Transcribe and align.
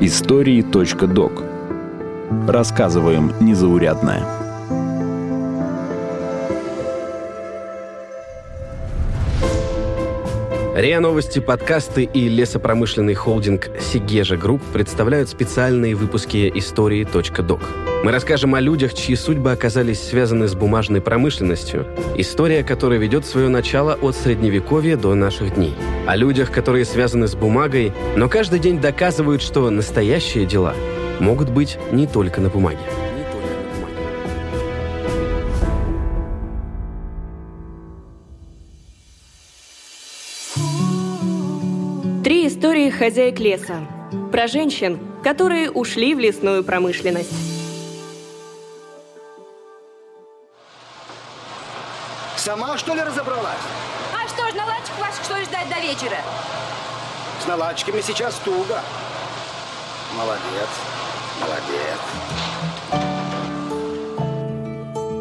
Истории.док 0.00 1.42
Рассказываем 2.48 3.34
незаурядное. 3.40 4.43
РИА 10.74 10.98
Новости, 10.98 11.38
подкасты 11.38 12.02
и 12.02 12.28
лесопромышленный 12.28 13.14
холдинг 13.14 13.70
«Segezha 13.78 14.36
Group» 14.36 14.60
представляют 14.72 15.28
специальные 15.28 15.94
выпуски 15.94 16.50
истории.док. 16.52 17.60
Мы 18.02 18.10
расскажем 18.10 18.56
о 18.56 18.60
людях, 18.60 18.92
чьи 18.92 19.14
судьбы 19.14 19.52
оказались 19.52 20.02
связаны 20.02 20.48
с 20.48 20.56
бумажной 20.56 21.00
промышленностью, 21.00 21.86
история 22.16 22.64
которой 22.64 22.98
ведет 22.98 23.24
свое 23.24 23.48
начало 23.48 23.94
от 23.94 24.16
Средневековья 24.16 24.96
до 24.96 25.14
наших 25.14 25.54
дней. 25.54 25.74
О 26.08 26.16
людях, 26.16 26.50
которые 26.50 26.84
связаны 26.84 27.28
с 27.28 27.36
бумагой, 27.36 27.92
но 28.16 28.28
каждый 28.28 28.58
день 28.58 28.80
доказывают, 28.80 29.42
что 29.42 29.70
настоящие 29.70 30.44
дела 30.44 30.74
могут 31.20 31.50
быть 31.50 31.78
не 31.92 32.08
только 32.08 32.40
на 32.40 32.48
бумаге. 32.48 32.80
Истории 42.94 43.10
хозяек 43.10 43.40
леса. 43.40 43.80
Про 44.30 44.46
женщин, 44.46 44.98
которые 45.22 45.70
ушли 45.70 46.14
в 46.14 46.20
лесную 46.20 46.62
промышленность. 46.62 47.32
Сама, 52.36 52.78
что 52.78 52.94
ли, 52.94 53.02
разобралась? 53.02 53.58
А 54.12 54.28
что 54.28 54.48
ж, 54.48 54.54
наладчик 54.54 54.98
ваших, 55.00 55.24
что 55.24 55.36
ли, 55.36 55.44
ждать 55.44 55.68
до 55.68 55.80
вечера? 55.80 56.18
С 57.42 57.46
наладчиками 57.46 58.00
сейчас 58.00 58.36
туго. 58.44 58.80
Молодец, 60.16 60.68
молодец. 61.40 62.00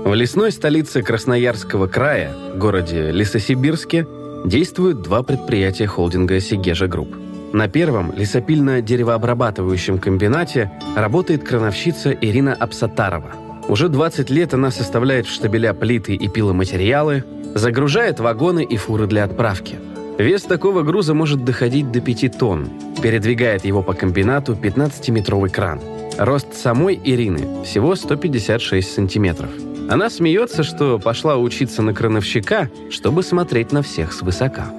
В 0.05 0.14
лесной 0.14 0.52
столице 0.52 1.02
Красноярского 1.02 1.88
края, 1.88 2.33
городе 2.55 3.11
Лесосибирске, 3.11 4.05
действуют 4.45 5.02
два 5.02 5.23
предприятия 5.23 5.88
холдинга 5.88 6.39
«Segezha 6.39 6.88
Group». 6.88 7.16
На 7.54 7.68
первом 7.68 8.12
лесопильно-деревообрабатывающем 8.14 10.00
комбинате 10.00 10.72
работает 10.96 11.44
крановщица 11.44 12.10
Ирина 12.10 12.56
Апсатарова. 12.56 13.32
Уже 13.68 13.90
20 13.90 14.32
лет 14.32 14.56
она 14.56 14.72
составляет 14.72 15.28
в 15.28 15.32
штабеля 15.32 15.76
плиты 15.76 16.16
и 16.16 16.28
пиломатериалы, 16.28 17.23
загружает 17.54 18.20
вагоны 18.20 18.64
и 18.64 18.76
фуры 18.76 19.06
для 19.06 19.23
отправки. 19.23 19.76
Вес 20.18 20.42
такого 20.42 20.82
груза 20.82 21.14
может 21.14 21.45
доходить 21.45 21.92
до 21.92 22.02
5 22.02 22.40
тонн. 22.40 22.70
Передвигает 23.04 23.66
его 23.66 23.84
по 23.84 23.94
комбинату 23.94 24.54
15-метровый 24.54 25.52
кран. 25.52 25.80
Рост 26.17 26.56
самой 26.56 27.00
Ирины 27.04 27.64
всего 27.64 27.94
156 27.95 28.92
сантиметров. 28.92 29.52
Она 29.92 30.10
смеется, 30.10 30.64
что 30.64 30.98
пошла 30.98 31.38
учиться 31.38 31.84
на 31.84 31.94
крановщика, 31.94 32.72
чтобы 32.90 33.22
смотреть 33.22 33.72
на 33.72 33.84
всех 33.84 34.12
свысока. 34.12 34.73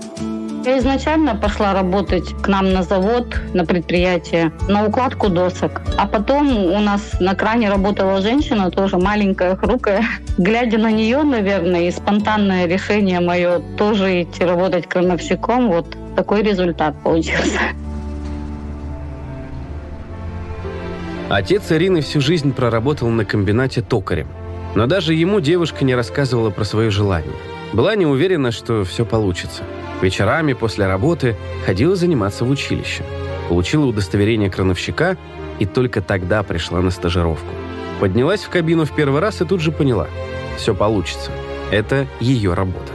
Я 0.64 0.78
изначально 0.78 1.34
пошла 1.34 1.74
работать 1.74 2.34
к 2.40 2.48
нам 2.48 2.72
на 2.72 2.82
завод, 2.82 3.38
на 3.52 3.66
предприятие, 3.66 4.50
на 4.66 4.86
укладку 4.86 5.28
досок. 5.28 5.82
А 5.98 6.06
потом 6.06 6.56
у 6.56 6.78
нас 6.78 7.20
на 7.20 7.34
кране 7.34 7.68
работала 7.68 8.22
женщина, 8.22 8.70
тоже 8.70 8.96
маленькая, 8.96 9.56
хрупкая. 9.56 10.06
Глядя 10.38 10.78
на 10.78 10.90
нее, 10.90 11.22
наверное, 11.22 11.82
и 11.82 11.90
спонтанное 11.90 12.66
решение 12.66 13.20
мое 13.20 13.58
тоже 13.76 14.22
идти 14.22 14.42
работать 14.42 14.88
крановщиком, 14.88 15.68
вот 15.68 15.98
такой 16.16 16.42
результат 16.42 16.94
получился. 17.02 17.60
Отец 21.28 21.70
Ирины 21.72 22.00
всю 22.00 22.22
жизнь 22.22 22.54
проработал 22.54 23.10
на 23.10 23.26
комбинате 23.26 23.82
токарем. 23.82 24.28
Но 24.74 24.86
даже 24.86 25.12
ему 25.12 25.40
девушка 25.40 25.84
не 25.84 25.94
рассказывала 25.94 26.48
про 26.48 26.64
свое 26.64 26.90
желание. 26.90 27.34
Была 27.74 27.94
не 27.94 28.06
уверена, 28.06 28.52
что 28.52 28.84
все 28.84 29.04
получится. 29.04 29.64
Вечерами 30.00 30.54
после 30.54 30.86
работы 30.86 31.36
ходила 31.66 31.94
заниматься 31.94 32.46
в 32.46 32.50
училище. 32.50 33.04
Получила 33.48 33.84
удостоверение 33.84 34.48
крановщика 34.48 35.18
и 35.58 35.66
только 35.66 36.00
тогда 36.00 36.42
пришла 36.42 36.80
на 36.80 36.90
стажировку. 36.90 37.52
Поднялась 38.00 38.44
в 38.44 38.48
кабину 38.48 38.86
в 38.86 38.94
первый 38.94 39.20
раз 39.20 39.42
и 39.42 39.44
тут 39.44 39.60
же 39.60 39.70
поняла– 39.70 40.08
все 40.56 40.74
получится. 40.74 41.30
Это 41.70 42.06
ее 42.20 42.54
работа. 42.54 42.92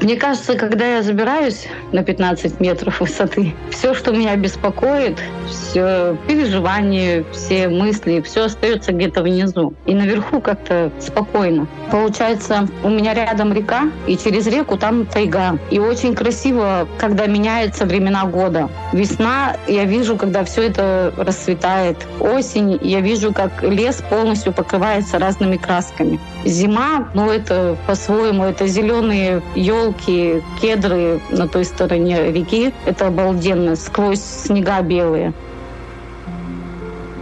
Мне 0.00 0.16
кажется, 0.16 0.54
когда 0.54 0.96
я 0.96 1.02
забираюсь 1.02 1.66
на 1.92 2.02
15 2.02 2.60
метров 2.60 3.00
высоты, 3.00 3.54
все, 3.70 3.94
что 3.94 4.12
меня 4.12 4.36
беспокоит, 4.36 5.18
все 5.48 6.16
переживания, 6.26 7.24
все 7.32 7.68
мысли, 7.68 8.20
все 8.20 8.44
остается 8.44 8.92
где-то 8.92 9.22
внизу. 9.22 9.74
И 9.86 9.94
наверху 9.94 10.40
как-то 10.40 10.90
спокойно. 11.00 11.66
Получается, 11.90 12.68
у 12.82 12.90
меня 12.90 13.14
рядом 13.14 13.52
река, 13.52 13.90
и 14.06 14.16
через 14.16 14.46
реку 14.46 14.76
там 14.76 15.06
тайга. 15.06 15.58
И 15.70 15.78
очень 15.78 16.14
красиво, 16.14 16.86
когда 16.98 17.26
меняются 17.26 17.86
времена 17.86 18.24
года. 18.24 18.68
Весна, 18.92 19.56
я 19.66 19.84
вижу, 19.84 20.16
когда 20.16 20.44
все 20.44 20.64
это 20.64 21.12
расцветает. 21.16 21.96
Осень, 22.20 22.78
я 22.82 23.00
вижу, 23.00 23.32
как 23.32 23.62
лес 23.62 24.02
полностью 24.10 24.52
покрывается 24.52 25.18
разными 25.18 25.56
красками. 25.56 26.20
Зима, 26.44 27.08
ну 27.14 27.30
это 27.30 27.76
по-своему, 27.86 28.44
это 28.44 28.66
зеленые 28.66 29.42
елки, 29.54 30.42
кедры 30.60 31.20
на 31.30 31.48
той 31.48 31.64
стороне 31.64 31.77
реки. 31.86 32.72
Это 32.86 33.06
обалденно, 33.06 33.76
сквозь 33.76 34.20
снега 34.20 34.80
белые. 34.82 35.32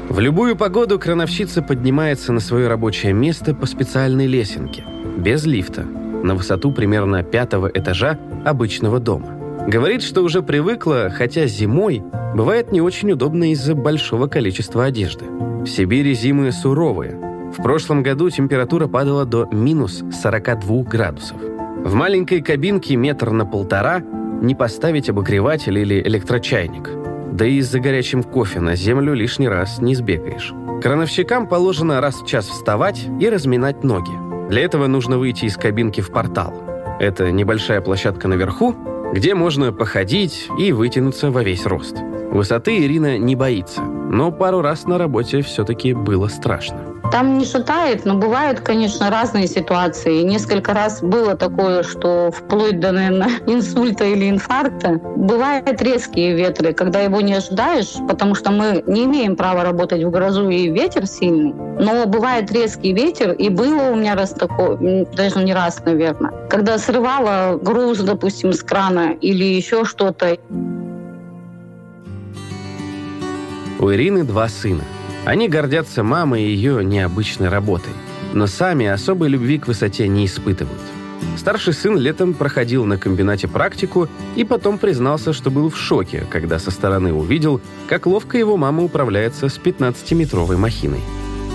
В 0.09 0.21
любую 0.21 0.57
погоду 0.57 0.99
крановщица 0.99 1.63
поднимается 1.63 2.33
на 2.33 2.41
свое 2.41 2.69
рабочее 2.69 3.13
место 3.13 3.55
по 3.55 3.67
специальной 3.67 4.27
лесенке, 4.27 4.85
без 5.17 5.45
лифта, 5.45 5.83
на 5.83 6.35
высоту 6.35 6.73
примерно 6.73 7.23
пятого 7.23 7.67
этажа 7.67 8.19
обычного 8.45 9.01
дома. 9.01 9.37
Говорит, 9.67 10.03
что 10.03 10.23
уже 10.23 10.43
привыкла, 10.43 11.11
хотя 11.13 11.47
зимой 11.47 12.03
бывает 12.35 12.71
не 12.71 12.81
очень 12.81 13.11
удобно 13.13 13.51
из-за 13.51 13.75
большого 13.75 14.29
количества 14.29 14.85
одежды. 14.85 15.25
В 15.25 15.67
Сибири 15.67 16.15
зимы 16.15 16.53
суровые. 16.53 17.17
В 17.57 17.63
прошлом 17.63 18.03
году 18.03 18.31
температура 18.31 18.87
падала 18.87 19.25
до 19.25 19.49
минус 19.51 20.05
42 20.23 20.85
градусов. 20.85 21.37
В 21.85 21.95
маленькой 21.95 22.43
кабинке 22.43 22.95
метр 22.97 23.31
на 23.31 23.45
полтора 23.45 24.03
не 24.41 24.55
поставить 24.55 25.09
обогреватель 25.09 25.79
или 25.79 26.01
электрочайник. 26.03 26.91
Да 27.33 27.45
и 27.45 27.61
за 27.61 27.81
горячим 27.81 28.23
кофе 28.23 28.61
на 28.61 28.77
землю 28.77 29.15
лишний 29.15 29.49
раз 29.49 29.79
не 29.79 29.95
сбегаешь. 29.95 30.53
Крановщикам 30.83 31.47
положено 31.47 32.01
раз 32.01 32.23
в 32.23 32.27
час 32.27 32.47
вставать 32.47 33.07
и 33.21 33.29
разминать 33.29 33.83
ноги. 33.85 34.13
Для 34.49 34.63
этого 34.63 34.87
нужно 34.87 35.19
выйти 35.19 35.47
из 35.47 35.57
кабинки 35.57 36.01
в 36.01 36.11
портал. 36.11 36.55
Это 37.01 37.31
небольшая 37.31 37.81
площадка 37.81 38.29
наверху, 38.29 38.75
где 39.13 39.35
можно 39.35 39.73
походить 39.73 40.49
и 40.59 40.73
вытянуться 40.73 41.31
во 41.31 41.43
весь 41.43 41.67
рост. 41.67 41.97
Высоты 42.31 42.79
Ирина 42.85 43.19
не 43.19 43.37
боится, 43.37 43.83
но 43.83 44.31
пару 44.31 44.61
раз 44.61 44.85
на 44.85 44.99
работе 44.99 45.43
все-таки 45.43 45.95
было 45.95 46.29
страшно. 46.29 46.96
Там 47.17 47.39
не 47.39 47.47
шатает, 47.47 48.05
но 48.05 48.15
бывают, 48.15 48.61
конечно, 48.61 49.09
разные 49.09 49.47
ситуации. 49.47 50.21
Несколько 50.21 50.75
раз 50.75 51.01
было 51.01 51.35
такое, 51.35 51.83
что 51.83 52.31
вплоть 52.31 52.79
до, 52.79 52.93
наверное, 52.93 53.31
инсульта 53.47 54.05
или 54.05 54.29
инфаркта. 54.29 55.01
Бывают 55.17 55.81
резкие 55.81 56.35
ветры, 56.35 56.75
когда 56.75 57.01
его 57.01 57.23
не 57.23 57.33
ожидаешь, 57.33 57.95
потому 58.07 58.35
что 58.35 58.51
мы 58.51 58.85
не 58.87 59.05
имеем 59.05 59.35
права 59.35 59.65
работать 59.65 60.05
в 60.05 60.11
грозу 60.11 60.51
и 60.51 60.69
ветер 60.69 61.07
сильный. 61.07 61.55
Но 61.55 62.05
бывает 62.05 62.53
резкий 62.53 62.93
ветер, 62.93 63.33
и 63.33 63.49
было 63.49 63.93
у 63.93 63.95
меня 63.95 64.15
раз 64.15 64.33
такое, 64.33 65.07
даже 65.17 65.43
не 65.43 65.55
раз, 65.55 65.83
наверное, 65.87 66.33
когда 66.51 66.77
срывала 66.77 67.57
груз, 67.57 68.01
допустим, 68.01 68.53
с 68.53 68.63
крана 68.63 69.15
или 69.23 69.43
еще 69.43 69.87
что-то. 69.87 70.37
У 73.79 73.91
Ирины 73.91 74.23
два 74.23 74.49
сына. 74.51 74.83
Они 75.27 75.49
гордятся 75.49 76.05
мамой 76.05 76.45
и 76.45 76.55
ее 76.55 76.85
необычной 76.85 77.49
работой, 77.49 77.93
но 78.33 78.47
сами 78.47 78.87
особой 78.87 79.29
любви 79.29 79.59
к 79.59 79.67
высоте 79.67 80.07
не 80.07 80.25
испытывают. 80.25 80.81
Старший 81.37 81.73
сын 81.73 81.99
летом 81.99 82.33
проходил 82.33 82.85
на 82.85 82.97
комбинате 82.97 83.49
практику 83.49 84.09
и 84.37 84.45
потом 84.45 84.79
признался, 84.79 85.33
что 85.33 85.51
был 85.51 85.69
в 85.69 85.77
шоке, 85.77 86.25
когда 86.31 86.61
со 86.61 86.71
стороны 86.71 87.13
увидел, 87.13 87.61
как 87.89 88.07
ловко 88.07 88.39
его 88.39 88.57
мама 88.57 88.85
управляется 88.85 89.49
с 89.49 89.59
15-метровой 89.59 90.59
махиной. 90.59 91.01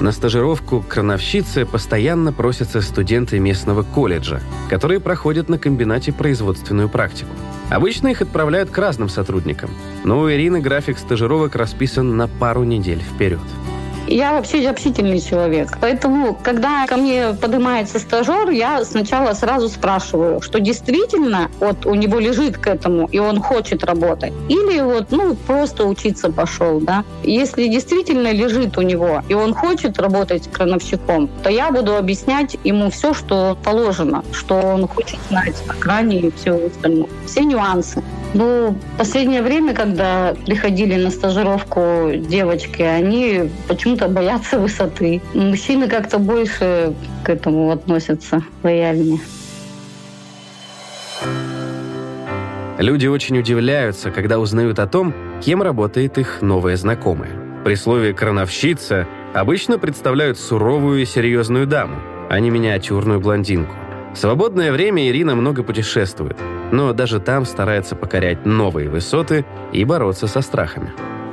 На 0.01 0.11
стажировку 0.11 0.81
к 0.81 0.87
крановщице 0.87 1.63
постоянно 1.63 2.33
просятся 2.33 2.81
студенты 2.81 3.37
местного 3.37 3.83
колледжа, 3.83 4.41
которые 4.67 4.99
проходят 4.99 5.47
на 5.47 5.59
комбинате 5.59 6.11
производственную 6.11 6.89
практику. 6.89 7.29
Обычно 7.69 8.07
их 8.07 8.23
отправляют 8.23 8.71
к 8.71 8.77
разным 8.79 9.09
сотрудникам, 9.09 9.69
но 10.03 10.21
у 10.21 10.29
Ирины 10.31 10.59
график 10.59 10.97
стажировок 10.97 11.55
расписан 11.55 12.17
на 12.17 12.27
пару 12.27 12.63
недель 12.63 12.99
вперед. 12.99 13.41
Я 14.11 14.33
вообще 14.33 14.67
общительный 14.67 15.21
человек. 15.21 15.77
Поэтому, 15.79 16.37
когда 16.43 16.85
ко 16.85 16.97
мне 16.97 17.33
поднимается 17.33 17.97
стажер, 17.97 18.49
я 18.49 18.83
сначала 18.83 19.33
сразу 19.33 19.69
спрашиваю, 19.69 20.41
что 20.41 20.59
действительно 20.59 21.49
вот 21.61 21.85
у 21.85 21.95
него 21.95 22.19
лежит 22.19 22.57
к 22.57 22.67
этому, 22.67 23.07
и 23.07 23.19
он 23.19 23.39
хочет 23.39 23.85
работать. 23.85 24.33
Или 24.49 24.81
вот, 24.81 25.11
ну, 25.11 25.35
просто 25.35 25.85
учиться 25.85 26.29
пошел, 26.29 26.81
да. 26.81 27.05
Если 27.23 27.67
действительно 27.67 28.33
лежит 28.33 28.77
у 28.77 28.81
него, 28.81 29.21
и 29.29 29.33
он 29.33 29.53
хочет 29.53 29.97
работать 29.97 30.51
крановщиком, 30.51 31.29
то 31.41 31.49
я 31.49 31.71
буду 31.71 31.95
объяснять 31.95 32.57
ему 32.65 32.89
все, 32.91 33.13
что 33.13 33.57
положено, 33.63 34.25
что 34.33 34.55
он 34.55 34.89
хочет 34.89 35.19
знать 35.29 35.55
о 35.69 35.73
кране 35.73 36.19
и 36.19 36.31
все 36.31 36.67
остальное. 36.67 37.07
Все 37.25 37.45
нюансы. 37.45 38.03
Ну, 38.33 38.77
последнее 38.97 39.41
время, 39.41 39.73
когда 39.73 40.33
приходили 40.45 40.95
на 40.95 41.11
стажировку 41.11 42.11
девочки, 42.15 42.81
они 42.81 43.49
почему-то 43.67 44.07
боятся 44.07 44.57
высоты. 44.57 45.21
Мужчины 45.33 45.89
как-то 45.89 46.17
больше 46.17 46.93
к 47.23 47.29
этому 47.29 47.71
относятся 47.71 48.41
лояльнее. 48.63 49.19
Люди 52.77 53.05
очень 53.05 53.37
удивляются, 53.37 54.11
когда 54.11 54.39
узнают 54.39 54.79
о 54.79 54.87
том, 54.87 55.13
кем 55.41 55.61
работает 55.61 56.17
их 56.17 56.41
новая 56.41 56.77
знакомая. 56.77 57.31
При 57.63 57.75
слове 57.75 58.13
«крановщица» 58.13 59.07
обычно 59.33 59.77
представляют 59.77 60.39
суровую 60.39 61.01
и 61.01 61.05
серьезную 61.05 61.67
даму, 61.67 61.97
а 62.29 62.39
не 62.39 62.49
миниатюрную 62.49 63.19
блондинку. 63.19 63.75
В 64.15 64.17
свободное 64.17 64.71
время 64.71 65.07
Ирина 65.07 65.35
много 65.35 65.61
путешествует, 65.63 66.37
но 66.71 66.93
даже 66.93 67.19
там 67.19 67.45
старается 67.45 67.95
покорять 67.95 68.45
новые 68.45 68.89
высоты 68.89 69.45
и 69.71 69.83
бороться 69.85 70.27
со 70.27 70.41
страхами. 70.41 70.91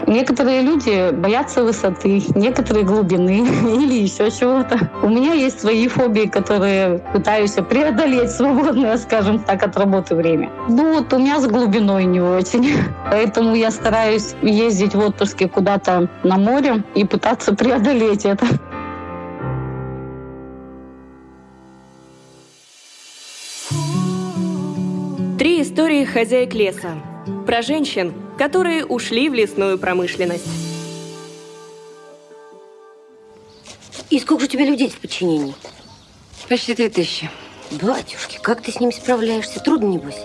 Некоторые 0.09 0.63
люди 0.63 1.11
боятся 1.13 1.63
высоты, 1.63 2.23
некоторые 2.35 2.83
глубины 2.83 3.47
или 3.75 4.01
еще 4.01 4.31
чего-то. 4.31 4.91
У 5.03 5.09
меня 5.11 5.35
есть 5.35 5.61
свои 5.61 5.87
фобии, 5.87 6.27
которые 6.27 7.01
пытаюсь 7.13 7.53
преодолеть 7.69 8.31
свободное, 8.31 8.97
скажем 8.97 9.39
так, 9.41 9.63
от 9.63 9.77
работы 9.77 10.15
время. 10.15 10.51
Ну 10.67 10.95
вот 10.95 11.13
у 11.13 11.19
меня 11.19 11.39
с 11.39 11.47
глубиной 11.47 12.07
не 12.07 12.23
очень. 12.23 12.73
Поэтому 13.11 13.55
я 13.55 13.71
стараюсь 13.71 14.35
ездить 14.41 14.95
в 14.95 14.99
отпуске 14.99 15.47
куда-то 15.47 16.09
на 16.23 16.39
море 16.39 16.85
и 16.95 17.05
пытаться 17.05 17.55
преодолеть 17.55 18.25
это. 18.25 18.47
Истории 26.09 26.25
хозяек 26.25 26.55
леса. 26.55 26.95
Про 27.47 27.63
женщин, 27.63 28.15
которые 28.39 28.85
ушли 28.85 29.29
в 29.29 29.35
лесную 29.35 29.79
промышленность. 29.79 30.47
И 34.11 34.19
сколько 34.19 34.41
же 34.41 34.47
у 34.47 34.51
тебя 34.51 34.65
людей 34.65 34.89
в 34.89 34.99
подчинении? 34.99 35.55
Почти 36.49 36.75
три 36.75 36.89
тысячи. 36.89 37.31
Батюшки, 37.83 38.39
как 38.41 38.63
ты 38.63 38.73
с 38.73 38.81
ними 38.81 38.91
справляешься? 38.91 39.61
Трудно, 39.61 39.87
небось? 39.87 40.21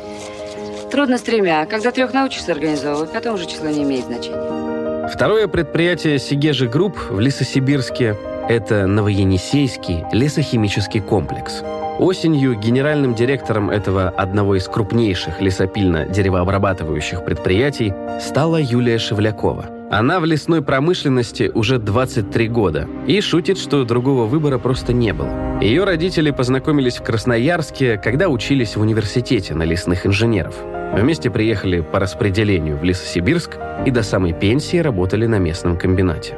Трудно 0.89 1.17
с 1.17 1.21
тремя. 1.21 1.61
А 1.61 1.65
когда 1.65 1.91
трех 1.91 2.13
научишься 2.13 2.53
организовывать, 2.53 3.11
потом 3.11 3.35
уже 3.35 3.45
число 3.45 3.67
не 3.67 3.83
имеет 3.83 4.05
значения. 4.05 5.09
Второе 5.09 5.47
предприятие 5.47 6.17
Segezha 6.17 6.67
Group 6.67 6.97
в 7.09 7.19
Лесосибирске– 7.19 8.15
это 8.49 8.87
Новоенисейский 8.87 10.05
лесохимический 10.13 11.01
комплекс– 11.01 11.61
Осенью 11.99 12.55
генеральным 12.55 13.13
директором 13.13 13.69
этого 13.69 14.09
одного 14.09 14.55
из 14.55 14.67
крупнейших 14.67 15.39
лесопильно-деревообрабатывающих 15.39 17.23
предприятий 17.23 17.93
стала 18.19 18.59
Юлия 18.59 18.97
Шевлякова. 18.97 19.65
Она 19.91 20.19
в 20.19 20.25
лесной 20.25 20.63
промышленности 20.63 21.51
уже 21.53 21.77
23 21.77 22.47
года 22.47 22.87
и 23.05 23.21
шутит, 23.21 23.59
что 23.59 23.83
другого 23.83 24.25
выбора 24.25 24.57
просто 24.57 24.91
не 24.91 25.13
было. 25.13 25.61
Ее 25.61 25.83
родители 25.83 26.31
познакомились 26.31 26.97
в 26.97 27.03
Красноярске, 27.03 27.97
когда 27.97 28.27
учились 28.27 28.75
в 28.75 28.81
университете 28.81 29.53
на 29.53 29.63
лесных 29.63 30.07
инженеров. 30.07 30.55
Вместе 30.93 31.29
приехали 31.29 31.81
по 31.81 31.99
распределению 31.99 32.77
в 32.77 32.83
Лесосибирск 32.83 33.57
и 33.85 33.91
до 33.91 34.01
самой 34.01 34.33
пенсии 34.33 34.77
работали 34.77 35.27
на 35.27 35.37
местном 35.37 35.77
комбинате. 35.77 36.37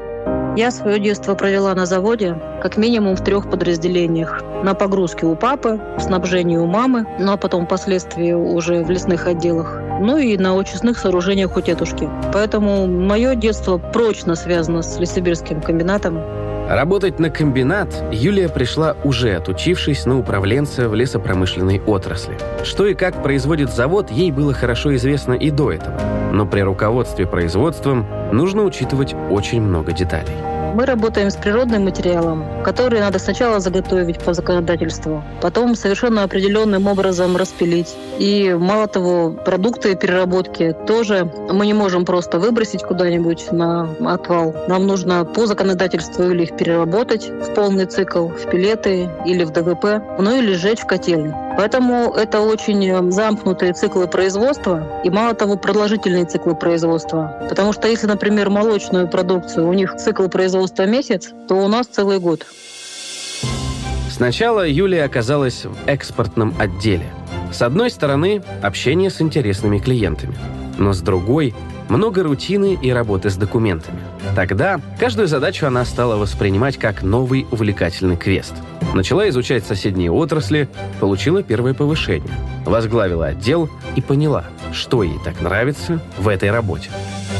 Я 0.55 0.71
свое 0.71 0.99
детство 0.99 1.35
провела 1.35 1.75
на 1.75 1.85
заводе, 1.85 2.37
как 2.61 2.77
минимум 2.77 3.17
в 3.17 3.23
трех 3.23 3.49
подразделениях. 3.49 4.41
На 4.63 4.73
погрузке 4.73 5.25
у 5.25 5.35
папы, 5.35 5.81
в 5.97 6.01
снабжении 6.01 6.55
у 6.55 6.65
мамы, 6.65 7.05
ну 7.19 7.33
а 7.33 7.37
потом 7.37 7.65
впоследствии 7.65 8.31
уже 8.31 8.81
в 8.81 8.89
лесных 8.89 9.27
отделах. 9.27 9.77
Ну 9.99 10.17
и 10.17 10.37
на 10.37 10.57
очистных 10.57 10.97
сооружениях 10.97 11.57
у 11.57 11.61
тетушки. 11.61 12.09
Поэтому 12.31 12.87
мое 12.87 13.35
детство 13.35 13.77
прочно 13.77 14.35
связано 14.35 14.81
с 14.81 14.97
Лесибирским 14.97 15.59
комбинатом. 15.61 16.21
Работать 16.69 17.19
на 17.19 17.29
комбинат 17.29 17.89
Юлия 18.11 18.49
пришла 18.49 18.95
уже 19.03 19.35
отучившись 19.35 20.05
на 20.05 20.17
управленца 20.17 20.89
в 20.89 20.95
лесопромышленной 20.95 21.79
отрасли. 21.85 22.37
Что 22.63 22.87
и 22.87 22.95
как 22.95 23.21
производит 23.21 23.71
завод, 23.71 24.09
ей 24.09 24.31
было 24.31 24.51
хорошо 24.51 24.95
известно 24.95 25.33
и 25.33 25.51
до 25.51 25.71
этого. 25.71 25.99
Но 26.33 26.47
при 26.47 26.61
руководстве 26.61 27.27
производством 27.27 28.07
нужно 28.31 28.63
учитывать 28.63 29.13
очень 29.29 29.61
много 29.61 29.91
деталей. 29.91 30.54
Мы 30.75 30.85
работаем 30.85 31.29
с 31.29 31.37
природным 31.37 31.85
материалом, 31.85 32.61
который 32.61 32.99
надо 32.99 33.17
сначала 33.17 33.61
заготовить 33.61 34.19
по 34.19 34.33
законодательству, 34.33 35.23
потом 35.41 35.73
совершенно 35.73 36.23
определенным 36.23 36.87
образом 36.87 37.37
распилить. 37.37 37.95
И 38.19 38.53
мало 38.53 38.87
того, 38.87 39.31
продукты 39.31 39.95
переработки 39.95 40.75
тоже 40.85 41.31
мы 41.49 41.65
не 41.65 41.73
можем 41.73 42.03
просто 42.03 42.39
выбросить 42.39 42.83
куда-нибудь 42.83 43.53
на 43.53 43.87
отвал. 44.05 44.53
Нам 44.67 44.85
нужно 44.85 45.23
по 45.23 45.45
законодательству 45.45 46.29
или 46.29 46.43
их 46.43 46.57
переработать 46.57 47.29
в 47.29 47.53
полный 47.53 47.85
цикл, 47.85 48.27
в 48.27 48.49
пилеты 48.49 49.09
или 49.25 49.45
в 49.45 49.51
ДВП, 49.51 50.03
ну 50.19 50.37
или 50.37 50.55
сжечь 50.55 50.81
в 50.81 50.85
котельной. 50.85 51.44
Поэтому 51.57 52.13
это 52.13 52.41
очень 52.41 53.11
замкнутые 53.11 53.73
циклы 53.73 54.07
производства 54.07 55.01
и, 55.03 55.09
мало 55.09 55.33
того, 55.33 55.55
продолжительные 55.55 56.25
циклы 56.25 56.55
производства. 56.55 57.45
Потому 57.49 57.71
что 57.71 57.87
если, 57.87 58.07
например, 58.07 58.49
молочную 58.49 59.07
продукцию, 59.07 59.67
у 59.67 59.73
них 59.73 59.95
цикл 59.95 60.27
производства 60.27 60.85
месяц, 60.85 61.31
то 61.47 61.55
у 61.55 61.67
нас 61.67 61.87
целый 61.87 62.19
год. 62.19 62.45
Сначала 64.09 64.67
Юлия 64.67 65.03
оказалась 65.03 65.65
в 65.65 65.75
экспортном 65.87 66.53
отделе. 66.59 67.07
С 67.51 67.61
одной 67.61 67.89
стороны, 67.89 68.43
общение 68.61 69.09
с 69.09 69.21
интересными 69.21 69.79
клиентами, 69.79 70.35
но 70.77 70.93
с 70.93 71.01
другой 71.01 71.53
много 71.89 72.23
рутины 72.23 72.77
и 72.81 72.91
работы 72.91 73.29
с 73.29 73.35
документами. 73.35 73.99
Тогда 74.35 74.79
каждую 74.99 75.27
задачу 75.27 75.67
она 75.67 75.85
стала 75.85 76.15
воспринимать 76.15 76.77
как 76.77 77.03
новый 77.03 77.45
увлекательный 77.51 78.17
квест. 78.17 78.53
Начала 78.93 79.27
изучать 79.29 79.65
соседние 79.65 80.11
отрасли, 80.11 80.69
получила 80.99 81.43
первое 81.43 81.73
повышение, 81.73 82.33
возглавила 82.65 83.27
отдел 83.27 83.69
и 83.95 84.01
поняла, 84.01 84.45
что 84.73 85.03
ей 85.03 85.17
так 85.23 85.41
нравится 85.41 86.01
в 86.17 86.27
этой 86.27 86.51
работе. 86.51 86.89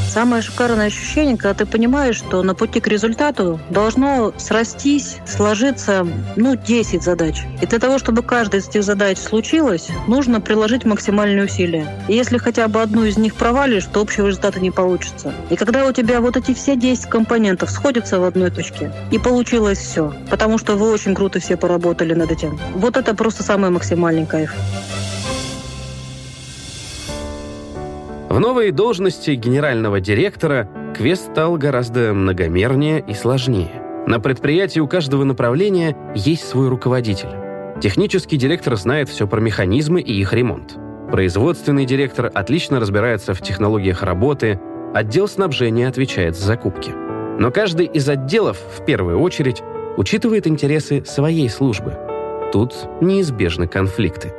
Самое 0.08 0.42
шикарное 0.42 0.86
ощущение, 0.86 1.36
когда 1.36 1.52
ты 1.52 1.66
понимаешь, 1.66 2.16
что 2.16 2.42
на 2.42 2.54
пути 2.54 2.80
к 2.80 2.86
результату 2.86 3.60
должно 3.70 4.32
срастись, 4.38 5.18
сложиться, 5.26 6.06
ну, 6.36 6.56
10 6.56 7.02
задач. 7.02 7.42
И 7.60 7.66
для 7.66 7.78
того, 7.78 7.98
чтобы 7.98 8.22
каждая 8.22 8.60
из 8.60 8.68
этих 8.68 8.82
задач 8.82 9.18
случилась, 9.18 9.88
нужно 10.06 10.40
приложить 10.40 10.84
максимальные 10.84 11.44
усилия. 11.44 11.86
И 12.08 12.14
если 12.14 12.38
хотя 12.38 12.68
бы 12.68 12.80
одну 12.80 13.04
из 13.04 13.18
них 13.18 13.34
провалишь, 13.34 13.84
то 13.84 14.00
общего 14.00 14.28
результата 14.28 14.60
не 14.60 14.70
получится. 14.70 15.34
И 15.50 15.56
когда 15.56 15.86
у 15.86 15.92
тебя 15.92 16.20
вот 16.20 16.36
эти 16.36 16.54
все 16.54 16.76
10 16.76 17.06
компонентов 17.06 17.70
сходятся 17.70 18.18
в 18.18 18.24
одной 18.24 18.50
точке, 18.50 18.92
и 19.10 19.18
получилось 19.18 19.78
все, 19.78 20.14
потому 20.30 20.56
что 20.56 20.76
вы 20.76 20.90
очень 20.90 21.14
круто 21.14 21.40
все 21.40 21.56
поработали 21.56 22.14
над 22.14 22.30
этим. 22.30 22.58
Вот 22.74 22.96
это 22.96 23.14
просто 23.14 23.42
самый 23.42 23.70
максимальный 23.70 24.24
кайф. 24.24 24.54
В 28.28 28.40
новой 28.40 28.72
должности 28.72 29.30
генерального 29.30 30.00
директора 30.00 30.68
квест 30.96 31.30
стал 31.30 31.56
гораздо 31.56 32.12
многомернее 32.12 33.02
и 33.06 33.14
сложнее. 33.14 33.70
На 34.08 34.18
предприятии 34.18 34.80
у 34.80 34.88
каждого 34.88 35.22
направления 35.22 35.96
есть 36.14 36.46
свой 36.46 36.68
руководитель. 36.68 37.28
Технический 37.80 38.36
директор 38.36 38.74
знает 38.76 39.08
все 39.08 39.28
про 39.28 39.40
механизмы 39.40 40.00
и 40.00 40.12
их 40.12 40.32
ремонт. 40.32 40.76
Производственный 41.10 41.86
директор 41.86 42.30
отлично 42.34 42.80
разбирается 42.80 43.32
в 43.32 43.40
технологиях 43.40 44.02
работы, 44.02 44.60
отдел 44.92 45.28
снабжения 45.28 45.86
отвечает 45.86 46.36
за 46.36 46.46
закупки. 46.46 46.90
Но 47.38 47.52
каждый 47.52 47.86
из 47.86 48.08
отделов, 48.08 48.58
в 48.76 48.84
первую 48.84 49.20
очередь, 49.20 49.62
учитывает 49.96 50.48
интересы 50.48 51.04
своей 51.04 51.48
службы. 51.48 51.96
Тут 52.52 52.74
неизбежны 53.00 53.68
конфликты. 53.68 54.32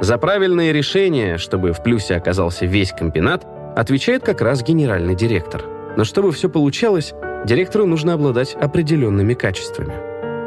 За 0.00 0.16
правильные 0.16 0.72
решения, 0.72 1.36
чтобы 1.36 1.72
в 1.72 1.82
плюсе 1.82 2.16
оказался 2.16 2.64
весь 2.64 2.90
комбинат, 2.90 3.46
отвечает 3.76 4.22
как 4.22 4.40
раз 4.40 4.62
генеральный 4.62 5.14
директор. 5.14 5.62
Но 5.96 6.04
чтобы 6.04 6.32
все 6.32 6.48
получалось, 6.48 7.12
директору 7.44 7.84
нужно 7.84 8.14
обладать 8.14 8.54
определенными 8.54 9.34
качествами. 9.34 9.92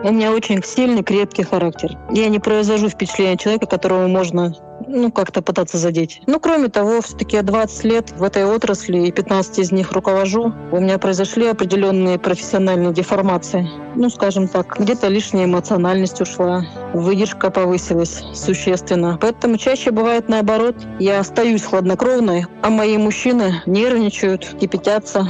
У 0.03 0.11
меня 0.11 0.33
очень 0.33 0.63
сильный, 0.63 1.03
крепкий 1.03 1.43
характер. 1.43 1.91
Я 2.11 2.29
не 2.29 2.39
произвожу 2.39 2.89
впечатление 2.89 3.37
человека, 3.37 3.67
которого 3.67 4.07
можно 4.07 4.55
ну, 4.87 5.11
как-то 5.11 5.41
пытаться 5.41 5.77
задеть. 5.77 6.21
Ну, 6.27 6.39
кроме 6.39 6.69
того, 6.69 7.01
все-таки 7.01 7.35
я 7.35 7.43
20 7.43 7.83
лет 7.83 8.11
в 8.11 8.23
этой 8.23 8.45
отрасли, 8.45 8.99
и 9.07 9.11
15 9.11 9.59
из 9.59 9.71
них 9.71 9.91
руковожу. 9.91 10.53
У 10.71 10.79
меня 10.79 10.97
произошли 10.97 11.47
определенные 11.47 12.19
профессиональные 12.19 12.93
деформации. 12.93 13.69
Ну, 13.95 14.09
скажем 14.09 14.47
так, 14.47 14.75
где-то 14.79 15.07
лишняя 15.07 15.45
эмоциональность 15.45 16.21
ушла, 16.21 16.65
выдержка 16.93 17.51
повысилась 17.51 18.23
существенно. 18.33 19.17
Поэтому 19.21 19.57
чаще 19.57 19.91
бывает 19.91 20.29
наоборот. 20.29 20.75
Я 20.99 21.19
остаюсь 21.19 21.63
хладнокровной, 21.63 22.45
а 22.61 22.69
мои 22.69 22.97
мужчины 22.97 23.61
нервничают, 23.65 24.55
кипятятся, 24.59 25.27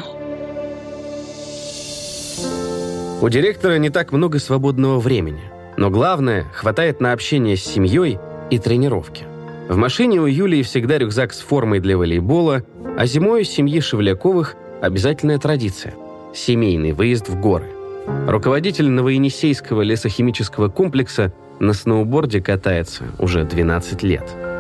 У 3.24 3.30
директора 3.30 3.78
не 3.78 3.90
так 3.90 4.12
много 4.12 4.38
свободного 4.38 5.00
времени. 5.00 5.50
Но 5.78 5.90
главное, 5.90 6.44
хватает 6.54 7.00
на 7.00 7.14
общение 7.14 7.56
с 7.56 7.64
семьей 7.64 8.20
и 8.50 8.60
тренировки. 8.60 9.24
В 9.74 9.76
машине 9.76 10.22
у 10.22 10.28
Юлии 10.28 10.62
всегда 10.62 11.00
рюкзак 11.00 11.34
с 11.34 11.40
формой 11.40 11.80
для 11.80 11.98
волейбола, 11.98 12.62
а 12.96 13.08
зимой 13.08 13.42
у 13.42 13.44
семьи 13.44 13.80
Шевляковых 13.80 14.56
обязательная 14.84 15.40
традиция– 15.40 15.96
семейный 16.36 16.92
выезд 16.92 17.28
в 17.28 17.42
горы. 17.42 17.66
Руководитель 18.28 18.92
Новоенисейского 18.92 19.82
лесохимического 19.82 20.70
комплекса 20.70 21.34
на 21.60 21.74
сноуборде 21.74 22.40
катается 22.40 23.06
уже 23.18 23.46
12 23.46 24.04
лет– 24.04 24.30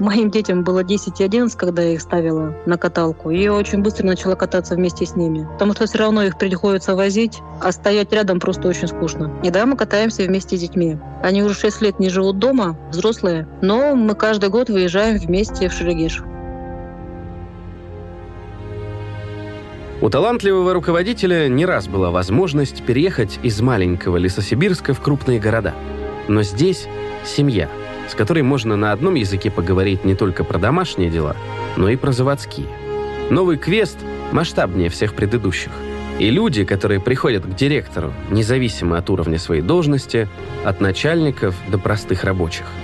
Моим 0.00 0.30
детям 0.30 0.64
было 0.64 0.82
10 0.82 1.20
и 1.20 1.24
11, 1.24 1.58
когда 1.58 1.82
я 1.82 1.92
их 1.92 2.00
ставила 2.00 2.56
на 2.64 2.78
каталку. 2.78 3.30
И 3.30 3.42
я 3.42 3.52
очень 3.52 3.82
быстро 3.82 4.06
начала 4.06 4.34
кататься 4.34 4.74
вместе 4.74 5.04
с 5.04 5.14
ними. 5.14 5.46
Потому 5.52 5.74
что 5.74 5.86
все 5.86 5.98
равно 5.98 6.22
их 6.22 6.38
приходится 6.38 6.96
возить, 6.96 7.40
а 7.60 7.70
стоять 7.70 8.10
рядом 8.10 8.40
просто 8.40 8.66
очень 8.66 8.88
скучно. 8.88 9.30
И 9.44 9.50
да, 9.50 9.66
мы 9.66 9.76
катаемся 9.76 10.22
вместе 10.22 10.56
с 10.56 10.60
детьми. 10.60 10.96
Они 11.22 11.42
уже 11.42 11.54
6 11.54 11.82
лет 11.82 12.00
не 12.00 12.08
живут 12.08 12.38
дома, 12.38 12.78
взрослые, 12.90 13.46
но 13.60 13.94
мы 13.94 14.14
каждый 14.14 14.48
год 14.48 14.70
выезжаем 14.70 15.18
вместе 15.18 15.68
в 15.68 15.72
Шерегеш. 15.74 16.22
У 20.00 20.08
талантливого 20.08 20.72
руководителя 20.72 21.46
не 21.48 21.66
раз 21.66 21.88
была 21.88 22.10
возможность 22.10 22.82
переехать 22.84 23.38
из 23.42 23.60
маленького 23.60 24.16
Лесосибирска 24.16 24.94
в 24.94 25.00
крупные 25.00 25.38
города. 25.38 25.74
Но 26.26 26.42
здесь 26.42 26.86
семья– 27.26 27.68
с 28.10 28.14
которой 28.14 28.42
можно 28.42 28.76
на 28.76 28.92
одном 28.92 29.14
языке 29.14 29.50
поговорить 29.50 30.04
не 30.04 30.14
только 30.14 30.42
про 30.42 30.58
домашние 30.58 31.10
дела, 31.10 31.36
но 31.76 31.88
и 31.88 31.96
про 31.96 32.10
заводские. 32.10 32.66
Новый 33.30 33.56
квест 33.56 33.98
масштабнее 34.32 34.90
всех 34.90 35.14
предыдущих. 35.14 35.70
И 36.18 36.28
люди, 36.30 36.64
которые 36.64 37.00
приходят 37.00 37.46
к 37.46 37.54
директору, 37.54 38.12
независимо 38.30 38.98
от 38.98 39.08
уровня 39.08 39.38
своей 39.38 39.62
должности, 39.62 40.28
от 40.64 40.80
начальников 40.80 41.54
до 41.68 41.78
простых 41.78 42.24
рабочих– 42.24 42.66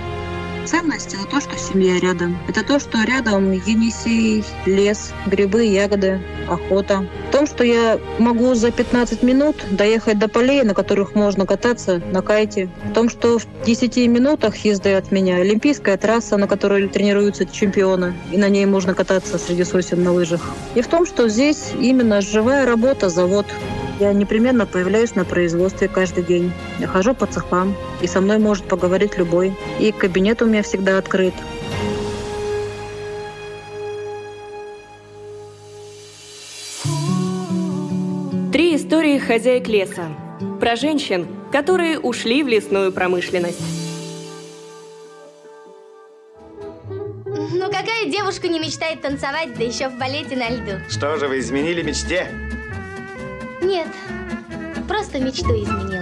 Ценность– 0.67 1.13
это 1.15 1.25
то, 1.31 1.39
что 1.39 1.57
семья 1.57 1.97
рядом. 1.97 2.37
Это 2.49 2.61
то, 2.61 2.77
что 2.77 3.01
рядом 3.05 3.53
Енисей, 3.53 4.43
лес, 4.65 5.13
грибы, 5.25 5.63
ягоды, 5.63 6.21
охота. 6.49 7.07
В 7.29 7.31
том, 7.31 7.47
что 7.47 7.63
я 7.63 7.97
могу 8.19 8.53
за 8.53 8.71
15 8.71 9.23
минут 9.23 9.55
доехать 9.71 10.19
до 10.19 10.27
полей, 10.27 10.63
на 10.63 10.73
которых 10.73 11.15
можно 11.15 11.45
кататься 11.45 12.01
на 12.11 12.21
кайте. 12.21 12.69
В 12.83 12.91
том, 12.93 13.07
что 13.07 13.39
в 13.39 13.45
10 13.65 13.95
минутах 14.09 14.57
езды 14.57 14.93
от 14.95 15.09
меня 15.09 15.37
олимпийская 15.37 15.95
трасса, 15.95 16.35
на 16.35 16.49
которой 16.49 16.89
тренируются 16.89 17.45
чемпионы, 17.45 18.13
и 18.33 18.37
на 18.37 18.49
ней 18.49 18.65
можно 18.65 18.93
кататься 18.93 19.37
среди 19.37 19.63
сосен 19.63 20.03
на 20.03 20.11
лыжах. 20.11 20.41
И 20.75 20.81
в 20.81 20.87
том, 20.87 21.05
что 21.05 21.29
здесь 21.29 21.71
именно 21.79 22.19
живая 22.19 22.65
работа, 22.65 23.07
завод. 23.07 23.45
Я 24.01 24.11
непременно 24.11 24.65
появляюсь 24.65 25.15
на 25.15 25.23
производстве 25.23 25.87
каждый 25.87 26.23
день. 26.23 26.51
Я 26.77 26.87
хожу 26.87 27.15
по 27.15 27.25
цехам, 27.25 27.75
и 28.01 28.07
со 28.07 28.21
мной 28.21 28.37
может 28.37 28.65
поговорить 28.65 29.17
любой. 29.17 29.53
И 29.79 29.91
кабинет 29.91 30.41
у 30.41 30.45
меня 30.45 30.63
всегда 30.63 30.97
открыт. 30.97 31.33
Три 38.51 38.75
истории 38.75 39.19
хозяек 39.19 39.67
леса. 39.67 40.09
Про 40.59 40.75
женщин, 40.75 41.27
которые 41.51 41.99
ушли 41.99 42.43
в 42.43 42.47
лесную 42.47 42.91
промышленность. 42.91 43.61
Ну 47.25 47.65
какая 47.67 48.05
девушка 48.05 48.47
не 48.47 48.59
мечтает 48.59 49.01
танцевать, 49.01 49.55
да 49.57 49.63
еще 49.63 49.89
в 49.89 49.97
балете 49.97 50.35
на 50.35 50.49
льду? 50.49 50.71
Что 50.89 51.17
же, 51.17 51.27
вы 51.27 51.39
изменили 51.39 51.81
мечте? 51.81 52.27
Нет, 53.61 53.87
просто 54.87 55.19
мечту 55.19 55.53
изменила. 55.53 55.96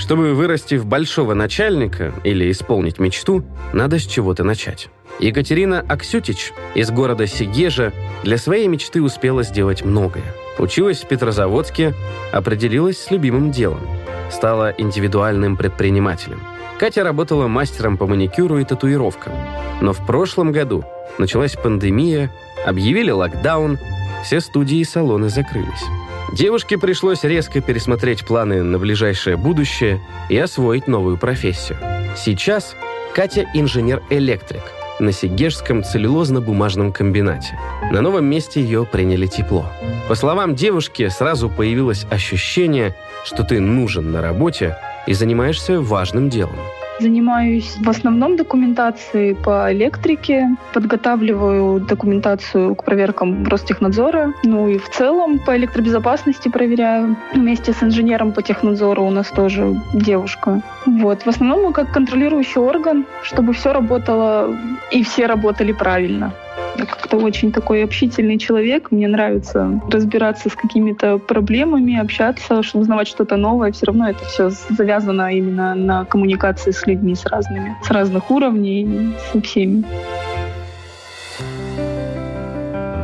Чтобы 0.00 0.32
вырасти 0.32 0.76
в 0.76 0.86
большого 0.86 1.34
начальника 1.34 2.14
или 2.24 2.50
исполнить 2.50 2.98
мечту, 2.98 3.44
надо 3.74 3.98
с 3.98 4.06
чего-то 4.06 4.44
начать. 4.44 4.88
Екатерина 5.18 5.84
Аксютич 5.86 6.54
из 6.74 6.90
города 6.90 7.26
Сигежа 7.26 7.92
для 8.22 8.38
своей 8.38 8.66
мечты 8.66 9.02
успела 9.02 9.42
сделать 9.42 9.84
многое. 9.84 10.24
Училась 10.58 11.02
в 11.02 11.06
Петрозаводске, 11.06 11.92
определилась 12.32 12.98
с 12.98 13.10
любимым 13.10 13.50
делом. 13.50 13.82
Стала 14.30 14.70
индивидуальным 14.78 15.58
предпринимателем. 15.58 16.40
Катя 16.78 17.04
работала 17.04 17.46
мастером 17.46 17.98
по 17.98 18.06
маникюру 18.06 18.58
и 18.58 18.64
татуировкам. 18.64 19.34
Но 19.82 19.92
в 19.92 20.06
прошлом 20.06 20.50
году 20.50 20.82
началась 21.18 21.56
пандемия, 21.56 22.32
объявили 22.64 23.10
локдаун, 23.10 23.78
все 24.24 24.40
студии 24.40 24.78
и 24.78 24.84
салоны 24.84 25.28
закрылись. 25.28 25.84
Девушке 26.32 26.78
пришлось 26.78 27.24
резко 27.24 27.60
пересмотреть 27.60 28.24
планы 28.24 28.62
на 28.62 28.78
ближайшее 28.78 29.36
будущее 29.36 30.00
и 30.28 30.38
освоить 30.38 30.86
новую 30.86 31.18
профессию. 31.18 31.78
Сейчас 32.16 32.76
Катя 33.14 33.46
инженер-электрик 33.52 34.62
на 35.00 35.12
Сигежском 35.12 35.80
целлюлозно-бумажном 35.80 36.92
комбинате. 36.92 37.58
На 37.90 38.00
новом 38.00 38.26
месте 38.26 38.60
ее 38.60 38.84
приняли 38.84 39.26
тепло. 39.26 39.66
По 40.08 40.14
словам 40.14 40.54
девушки, 40.54 41.08
сразу 41.08 41.48
появилось 41.48 42.06
ощущение, 42.10 42.94
что 43.24 43.42
ты 43.42 43.58
нужен 43.58 44.12
на 44.12 44.22
работе 44.22 44.76
и 45.06 45.14
занимаешься 45.14 45.80
важным 45.80 46.28
делом– 46.28 46.58
Занимаюсь 47.00 47.76
в 47.80 47.88
основном 47.88 48.36
документацией 48.36 49.34
по 49.34 49.72
электрике, 49.72 50.50
подготавливаю 50.74 51.80
документацию 51.80 52.74
к 52.74 52.84
проверкам 52.84 53.44
Ростехнадзора, 53.46 54.34
ну 54.44 54.68
и 54.68 54.76
в 54.76 54.90
целом 54.90 55.38
по 55.38 55.56
электробезопасности 55.56 56.48
проверяю. 56.48 57.16
Вместе 57.32 57.72
с 57.72 57.82
инженером 57.82 58.32
по 58.32 58.42
технадзору 58.42 59.02
у 59.04 59.10
нас 59.10 59.28
тоже 59.28 59.80
девушка. 59.94 60.62
Вот. 60.84 61.22
В 61.22 61.28
основном 61.28 61.62
мы 61.62 61.72
как 61.72 61.90
контролирующий 61.90 62.60
орган, 62.60 63.06
чтобы 63.22 63.54
все 63.54 63.72
работало 63.72 64.54
и 64.90 65.02
все 65.02 65.26
работали 65.26 65.72
правильно. 65.72 66.32
Я 66.76 66.86
как-то 66.86 67.16
очень 67.16 67.52
такой 67.52 67.84
общительный 67.84 68.38
человек. 68.38 68.90
Мне 68.90 69.08
нравится 69.08 69.80
разбираться 69.90 70.48
с 70.48 70.54
какими-то 70.54 71.18
проблемами, 71.18 71.98
общаться, 71.98 72.62
чтобы 72.62 72.82
узнавать 72.82 73.08
что-то 73.08 73.36
новое. 73.36 73.72
Все 73.72 73.86
равно 73.86 74.08
это 74.08 74.24
все 74.24 74.50
завязано 74.50 75.34
именно 75.34 75.74
на 75.74 76.04
коммуникации 76.04 76.70
с 76.70 76.86
людьми, 76.86 77.14
с 77.14 77.26
разными, 77.26 77.76
с 77.82 77.90
разных 77.90 78.30
уровней, 78.30 79.14
со 79.32 79.40
всеми. 79.40 79.84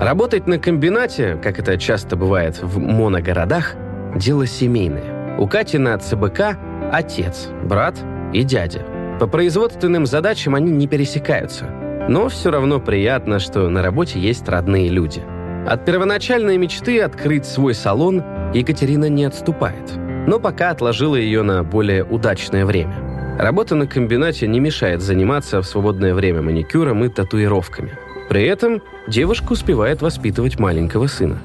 Работать 0.00 0.46
на 0.46 0.58
комбинате, 0.58 1.38
как 1.42 1.58
это 1.58 1.78
часто 1.78 2.16
бывает 2.16 2.62
в 2.62 2.78
моногородах, 2.78 3.74
дело 4.14 4.46
семейное. 4.46 5.36
У 5.38 5.48
Кати 5.48 5.78
на 5.78 5.98
ЦБК 5.98 6.56
отец, 6.92 7.48
брат 7.64 7.96
и 8.32 8.42
дядя. 8.42 8.84
По 9.18 9.26
производственным 9.26 10.06
задачам 10.06 10.54
они 10.54 10.70
не 10.70 10.86
пересекаются– 10.86 11.66
но 12.08 12.28
все 12.28 12.50
равно 12.50 12.80
приятно, 12.80 13.38
что 13.38 13.68
на 13.68 13.82
работе 13.82 14.18
есть 14.18 14.48
родные 14.48 14.88
люди. 14.88 15.22
От 15.66 15.84
первоначальной 15.84 16.56
мечты 16.56 17.00
открыть 17.00 17.44
свой 17.44 17.74
салон 17.74 18.22
Екатерина 18.54 19.08
не 19.08 19.24
отступает, 19.24 19.92
но 20.26 20.38
пока 20.38 20.70
отложила 20.70 21.16
ее 21.16 21.42
на 21.42 21.64
более 21.64 22.04
удачное 22.04 22.64
время. 22.64 22.94
Работа 23.38 23.74
на 23.74 23.86
комбинате 23.86 24.46
не 24.46 24.60
мешает 24.60 25.02
заниматься 25.02 25.60
в 25.60 25.66
свободное 25.66 26.14
время 26.14 26.40
маникюром 26.42 27.04
и 27.04 27.08
татуировками. 27.08 27.98
При 28.28 28.44
этом 28.44 28.82
девушка 29.08 29.52
успевает 29.52 30.02
воспитывать 30.02 30.58
маленького 30.58 31.06
сына. 31.06 31.38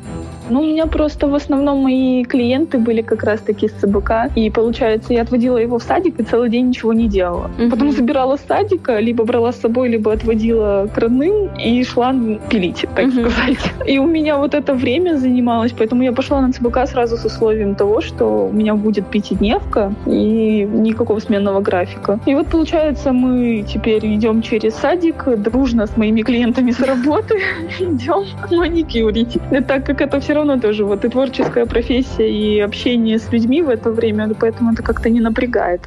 Ну, 0.51 0.59
у 0.59 0.65
меня 0.65 0.85
просто 0.85 1.27
в 1.27 1.35
основном 1.35 1.83
мои 1.83 2.25
клиенты 2.25 2.77
были 2.77 3.01
как 3.01 3.23
раз-таки 3.23 3.69
с 3.69 3.71
ЦБК. 3.71 4.11
И, 4.35 4.49
получается, 4.49 5.13
я 5.13 5.21
отводила 5.21 5.57
его 5.57 5.79
в 5.79 5.83
садик 5.83 6.19
и 6.19 6.23
целый 6.23 6.49
день 6.49 6.67
ничего 6.67 6.91
не 6.91 7.07
делала. 7.07 7.49
Угу. 7.57 7.69
Потом 7.69 7.91
забирала 7.91 8.35
с 8.35 8.41
садика, 8.41 8.99
либо 8.99 9.23
брала 9.23 9.53
с 9.53 9.61
собой, 9.61 9.87
либо 9.87 10.11
отводила 10.11 10.89
к 10.93 10.97
родным 10.97 11.49
и 11.55 11.83
шла 11.85 12.13
пилить, 12.49 12.85
так 12.95 13.05
угу. 13.05 13.29
сказать. 13.29 13.59
И 13.87 13.97
у 13.97 14.05
меня 14.05 14.37
вот 14.37 14.53
это 14.53 14.73
время 14.73 15.15
занималось, 15.15 15.71
поэтому 15.71 16.03
я 16.03 16.11
пошла 16.11 16.41
на 16.41 16.51
ЦБК 16.51 16.85
сразу 16.85 17.15
с 17.15 17.23
условием 17.23 17.75
того, 17.75 18.01
что 18.01 18.47
у 18.47 18.51
меня 18.51 18.75
будет 18.75 19.07
пятидневка 19.07 19.93
и 20.05 20.67
никакого 20.69 21.19
сменного 21.19 21.61
графика. 21.61 22.19
И 22.25 22.35
вот, 22.35 22.47
получается, 22.47 23.13
мы 23.13 23.63
теперь 23.65 24.05
идем 24.05 24.41
через 24.41 24.75
садик, 24.75 25.23
дружно 25.37 25.87
с 25.87 25.95
моими 25.95 26.23
клиентами 26.23 26.71
с 26.71 26.79
работы 26.81 27.35
идем 27.79 28.25
маникюрить. 28.51 29.37
И 29.51 29.61
так 29.61 29.85
как 29.85 30.01
это 30.01 30.19
все 30.19 30.33
равно 30.33 30.40
равно 30.41 30.61
тоже 30.61 30.85
вот 30.85 31.05
и 31.05 31.09
творческая 31.09 31.65
профессия, 31.65 32.29
и 32.29 32.59
общение 32.59 33.19
с 33.19 33.31
людьми 33.31 33.61
в 33.61 33.69
это 33.69 33.91
время, 33.91 34.33
поэтому 34.33 34.73
это 34.73 34.83
как-то 34.83 35.09
не 35.09 35.19
напрягает. 35.19 35.81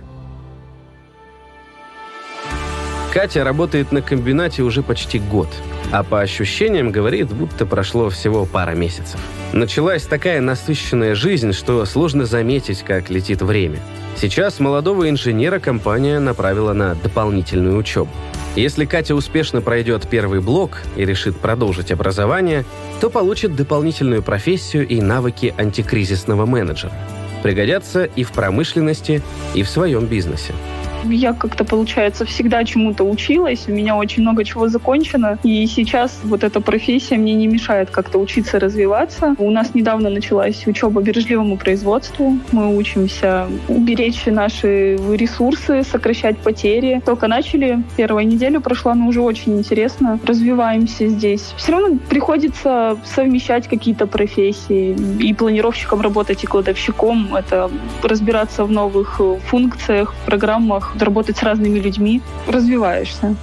Катя 3.12 3.44
работает 3.44 3.92
на 3.92 4.02
комбинате 4.02 4.62
уже 4.62 4.82
почти 4.82 5.20
год, 5.20 5.48
а 5.92 6.02
по 6.02 6.20
ощущениям 6.20 6.90
говорит, 6.90 7.32
будто 7.32 7.64
прошло 7.64 8.10
всего 8.10 8.44
пара 8.44 8.72
месяцев. 8.72 9.20
Началась 9.52 10.02
такая 10.02 10.40
насыщенная 10.40 11.14
жизнь, 11.14 11.52
что 11.52 11.84
сложно 11.84 12.24
заметить, 12.24 12.82
как 12.82 13.10
летит 13.10 13.40
время. 13.40 13.78
Сейчас 14.16 14.58
молодого 14.58 15.08
инженера 15.08 15.60
компания 15.60 16.18
направила 16.18 16.72
на 16.72 16.96
дополнительную 16.96 17.76
учебу. 17.78 18.10
Если 18.56 18.84
Катя 18.84 19.16
успешно 19.16 19.60
пройдет 19.60 20.06
первый 20.08 20.40
блок 20.40 20.82
и 20.96 21.04
решит 21.04 21.36
продолжить 21.36 21.90
образование, 21.90 22.64
то 23.00 23.10
получит 23.10 23.56
дополнительную 23.56 24.22
профессию 24.22 24.86
и 24.86 25.00
навыки 25.00 25.52
антикризисного 25.58 26.46
менеджера. 26.46 26.92
Пригодятся 27.42 28.04
и 28.04 28.22
в 28.22 28.30
промышленности, 28.30 29.22
и 29.54 29.64
в 29.64 29.68
своем 29.68 30.06
бизнесе 30.06 30.54
я 31.10 31.32
как-то, 31.32 31.64
получается, 31.64 32.24
всегда 32.24 32.64
чему-то 32.64 33.04
училась, 33.04 33.64
у 33.68 33.72
меня 33.72 33.96
очень 33.96 34.22
много 34.22 34.44
чего 34.44 34.68
закончено, 34.68 35.38
и 35.42 35.66
сейчас 35.66 36.20
вот 36.24 36.44
эта 36.44 36.60
профессия 36.60 37.16
мне 37.16 37.34
не 37.34 37.46
мешает 37.46 37.90
как-то 37.90 38.18
учиться 38.18 38.58
развиваться. 38.58 39.34
У 39.38 39.50
нас 39.50 39.74
недавно 39.74 40.10
началась 40.10 40.66
учеба 40.66 41.00
бережливому 41.02 41.56
производству. 41.56 42.38
Мы 42.52 42.76
учимся 42.76 43.46
уберечь 43.68 44.26
наши 44.26 44.96
ресурсы, 44.96 45.82
сокращать 45.84 46.38
потери. 46.38 47.02
Только 47.04 47.28
начали, 47.28 47.82
первая 47.96 48.24
неделя 48.24 48.60
прошла, 48.60 48.94
но 48.94 49.06
уже 49.08 49.20
очень 49.20 49.58
интересно. 49.58 50.18
Развиваемся 50.24 51.08
здесь. 51.08 51.54
Все 51.56 51.72
равно 51.72 51.98
приходится 52.08 52.96
совмещать 53.04 53.68
какие-то 53.68 54.06
профессии. 54.06 54.96
И 55.20 55.34
планировщиком 55.34 56.00
работать, 56.00 56.44
и 56.44 56.46
кладовщиком. 56.46 57.34
Это 57.34 57.70
разбираться 58.02 58.64
в 58.64 58.70
новых 58.70 59.20
функциях, 59.46 60.14
программах, 60.26 60.93
работать 61.02 61.36
с 61.36 61.42
разными 61.42 61.78
людьми, 61.78 62.22
развиваешься. 62.46 63.36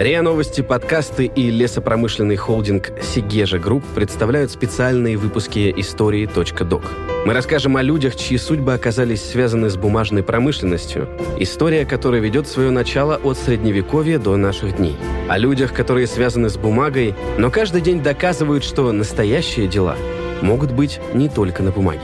РИА 0.00 0.22
Новости, 0.22 0.62
подкасты 0.62 1.26
и 1.26 1.50
лесопромышленный 1.50 2.36
холдинг 2.36 2.90
Segezha 3.02 3.58
Group 3.58 3.84
представляют 3.94 4.50
специальные 4.50 5.18
выпуски 5.18 5.74
истории 5.76 6.24
.док. 6.64 6.84
Мы 7.26 7.34
расскажем 7.34 7.76
о 7.76 7.82
людях, 7.82 8.16
чьи 8.16 8.38
судьбы 8.38 8.72
оказались 8.72 9.22
связаны 9.22 9.68
с 9.68 9.76
бумажной 9.76 10.22
промышленностью, 10.22 11.06
история 11.38 11.84
которой 11.84 12.22
ведет 12.22 12.48
свое 12.48 12.70
начало 12.70 13.16
от 13.22 13.36
Средневековья 13.36 14.18
до 14.18 14.38
наших 14.38 14.78
дней. 14.78 14.96
О 15.28 15.36
людях, 15.36 15.74
которые 15.74 16.06
связаны 16.06 16.48
с 16.48 16.56
бумагой, 16.56 17.14
но 17.36 17.50
каждый 17.50 17.82
день 17.82 18.02
доказывают, 18.02 18.64
что 18.64 18.90
настоящие 18.92 19.68
дела 19.68 19.96
могут 20.40 20.72
быть 20.72 20.98
не 21.12 21.28
только 21.28 21.62
на 21.62 21.72
бумаге. 21.72 22.00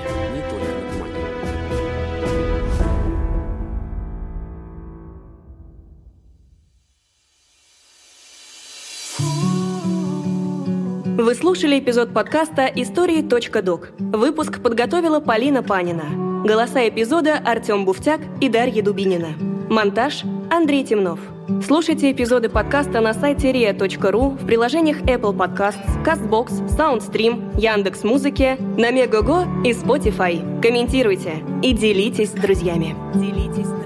Слушали 11.57 11.79
эпизод 11.79 12.13
подкаста 12.13 12.67
«Истории.док». 12.67 13.89
Выпуск 13.99 14.61
подготовила 14.61 15.21
Полина 15.21 15.63
Панина. 15.63 16.43
Голоса 16.45 16.87
эпизода 16.87 17.39
Артем 17.43 17.87
Буфтяк 17.87 18.21
и 18.43 18.51
Дарья 18.51 18.83
Дубинина. 18.83 19.29
Монтаж 19.71 20.25
Андрей 20.51 20.85
Темнов. 20.85 21.19
Слушайте 21.67 22.13
эпизоды 22.13 22.51
подкаста 22.51 23.01
на 23.01 23.15
сайте 23.15 23.53
ria.ru 23.53 24.37
в 24.39 24.47
приложениях 24.47 25.01
Apple 25.05 25.35
Podcasts, 25.35 26.05
CastBox, 26.05 26.77
SoundStream, 26.77 27.59
Яндекс.Музыки, 27.59 28.59
на 28.79 28.91
Мегаго 28.91 29.47
и 29.65 29.71
Spotify. 29.71 30.61
Комментируйте 30.61 31.43
и 31.63 31.73
делитесь 31.73 32.33
с 32.33 32.33
друзьями. 32.33 32.95
Делитесь 33.15 33.65
с 33.65 33.71
друзьями. 33.71 33.86